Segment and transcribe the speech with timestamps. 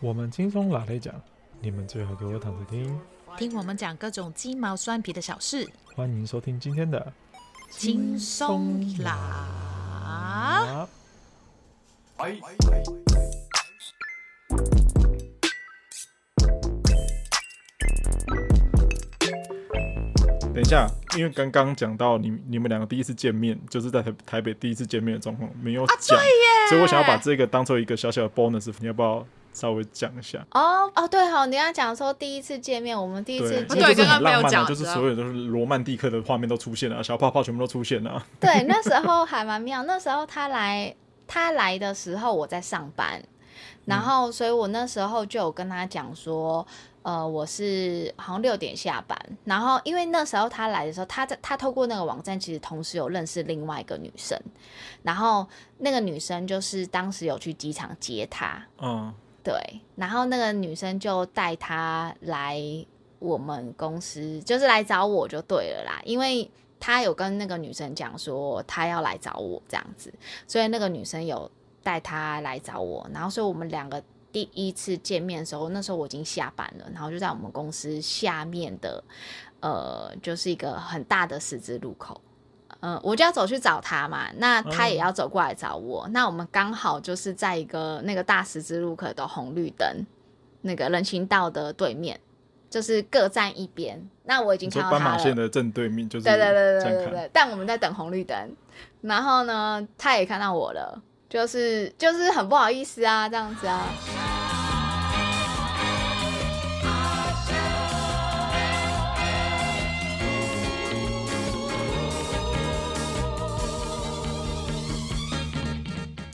[0.00, 1.12] 我们轻松拉来讲，
[1.60, 3.00] 你们最好给我躺着听，
[3.36, 5.68] 听我们讲各种鸡毛蒜皮的小事。
[5.96, 7.12] 欢迎收听今天的
[7.68, 10.86] 轻松拉。
[20.54, 26.22] 等一下，因为刚刚讲到你你们两个第一次见面，就是在台台北第一次见面的状况没有讲，啊、
[26.68, 30.44] 所以我想要把这个当做一个小小的 bonus，你要不要稍微讲一下？
[30.50, 38.24] 哦哦，对好，你要讲说第一次见面，我们第一次见面对，就是很浪漫的，就是所有都是罗曼蒂克的画面都出现了，小泡泡全部都出现了。
[38.38, 40.94] 对，那时候还蛮妙，那时候他来
[41.26, 43.22] 他来的时候我在上班，
[43.84, 46.66] 然后所以我那时候就有跟他讲说。
[47.02, 54.38] 呃，我是好像六点下班，然后因为那时候他来的时候，他在他透过那个网站，其实同时有认识另外一个女生，
[55.02, 55.46] 然后
[55.78, 59.10] 那个女生就是当时有去机场接他，嗯，
[59.42, 59.54] 对，
[59.96, 62.60] 然后那个女生就带他来
[63.20, 70.12] 我们公司，就是来找我就对了啦，因为他有跟那个女生讲说他要来找我这样子，
[70.46, 71.50] 所以那个女生有
[71.82, 74.02] 带他来找我，然后所以我们两个。
[74.30, 79.02] 第一次见面的时候，那时候我已经下班了，然后就在我们公司下面的，
[79.60, 82.20] 呃，就是一个很大的十字路口，
[82.80, 90.06] 呃，我就要走去找他嘛，那他也要走过来找我，嗯、那我们刚好就是在一个那个大十字路口的红绿灯，
[90.60, 92.20] 那个人行道的对面，
[92.68, 94.06] 就是各站一边。
[94.24, 98.36] 那我已经看到他了，斑马线的正对面就是对对对对对，但我们在等红绿灯，
[99.00, 101.02] 然后呢，他也看到我了。
[101.28, 103.84] 就是就是很不好意思啊，这样子啊。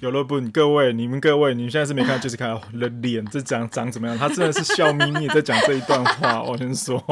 [0.00, 0.40] 有了不？
[0.52, 4.16] 各位，你们各位，你们现在是没看，到，就是看到的脸，这长长怎么样？
[4.16, 6.40] 他真的是笑眯眯在讲这一段话。
[6.40, 7.02] 我先说。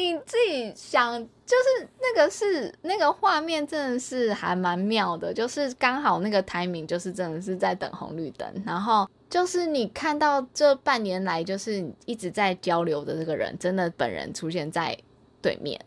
[0.00, 5.32] 你自己想，就是那个是那个画面，真的是还蛮妙的。
[5.32, 14.96] 就是刚好那个 timing，就是真的是在等红绿灯，然后就是你看到这半年来就是一直在交流的这个人，真的本人出现在
[15.42, 15.78] 对面。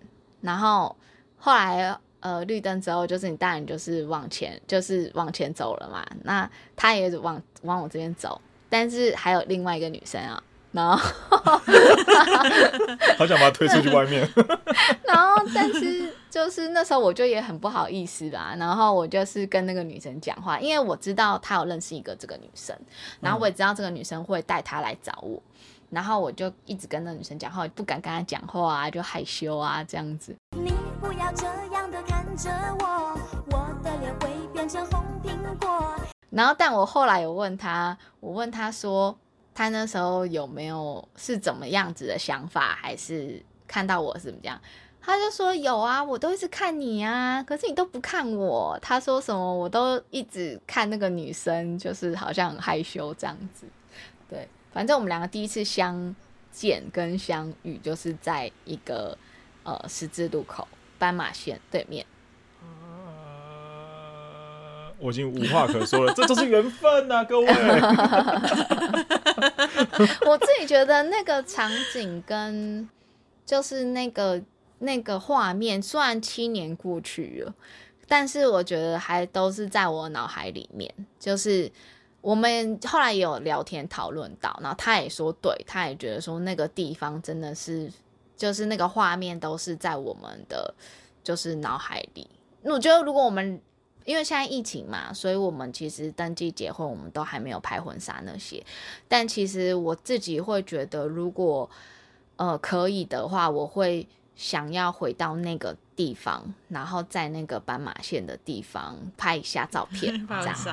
[0.41, 0.95] 然后
[1.38, 6.06] 后来呃绿灯之后，就是你当然就是往前，就是往前走了嘛。
[6.24, 10.44] 那他也往往我这边走，但是还有另外一个女生啊。
[10.73, 10.97] 然后，
[13.17, 14.28] 好想把他推出去外面。
[15.06, 18.56] 然后，但是就是那时候我就也很不好意思吧。
[18.57, 22.75] 然后我就是跟那个女生讲话，因为我知道他有认识一个这个女生，
[23.22, 25.39] 然后我也知道这个女生会带他来找我。
[25.91, 30.35] 然后我就一直跟那个女生讲话，不敢跟她讲话啊，就害羞啊这样子。
[30.57, 33.16] 你不要这样的看着我，
[33.51, 35.95] 我的脸会变成红苹果。
[36.31, 39.16] 然后，但我后来有问他，我问他说。
[39.53, 44.59] 他那时候有没有是怎么样子的想法，还是看到我是怎么样？
[45.06, 48.80] 他就说有啊，我都一直看你啊，可是你都不看我。
[48.81, 53.68] 他说什么我都一直看那个女生，就是好像很害羞这样子。
[54.30, 56.16] 对，反正我们两个第一次相
[56.53, 59.18] 见跟相遇，就是在一个
[59.63, 60.66] 呃十字路口
[60.97, 62.06] 斑马线对面。
[65.00, 67.46] 我已经无话可说了，这就是缘分呐，各位。
[70.28, 72.88] 我自己觉得那个场景跟
[73.46, 74.42] 就是那个
[74.80, 77.54] 那个画面，虽然七年过去了，
[78.08, 80.94] 但是我觉得还都是在我脑海里面。
[81.20, 81.72] 就是
[82.22, 87.92] 我们后来也有聊天讨论到，然后他也说，对，他也觉得说那个地方真的是，
[88.36, 90.74] 就是那个画面都是在我们的
[91.24, 92.28] 就是脑海里。
[92.64, 93.62] 我觉得如果我们
[94.06, 98.64] 因为现在疫情嘛，所以我们其实登记结婚，我们都还没有拍婚纱那些。
[99.08, 101.69] 但其实我自己会觉得，如果
[102.36, 110.69] 呃可以的话，我会想要回到那个地方，然后在那个斑马线的地方拍一下照片， 这样子。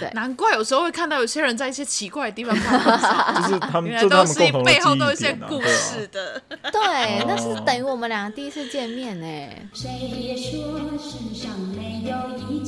[0.00, 6.42] 对，难怪有时候会看到有些人在一些奇怪的地方拍婚纱， 就是他们， 原来都是背后都有一些故事的。
[6.72, 9.26] 对，那是等于我们两个第一次见面呢。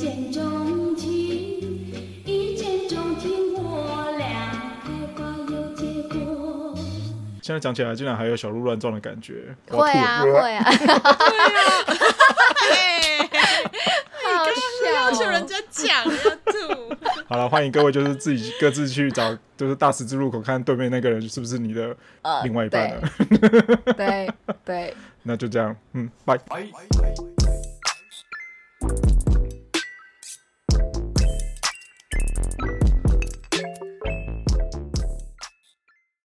[0.00, 1.11] 见钟情，
[2.25, 4.50] 一见钟情，我俩
[4.82, 6.75] 开花有结果。
[7.43, 9.55] 现在讲起来，竟然还有小鹿乱撞的感觉。
[9.69, 11.37] 会啊，会啊， 会
[13.29, 13.44] 啊。
[14.25, 14.47] 好
[15.12, 16.97] 笑，是人家讲要吐。
[17.26, 21.94] 好了，欢迎各位，就是自己各自去找，就是大十字路口看对面那个人是不是你的
[22.44, 23.02] 另外一半了。
[23.99, 24.32] 对
[24.64, 26.67] 对， 那就这样，嗯，拜拜。